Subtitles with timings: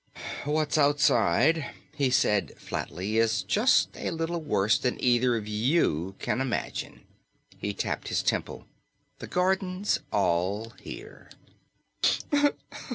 [0.45, 6.41] "What's outside," he said flatly, "is just a little worse than either of you can
[6.41, 7.01] imagine."
[7.59, 8.65] He tapped his temple.
[9.19, 11.29] "The garden's all here."